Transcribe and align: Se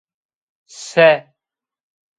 Se 0.83 1.07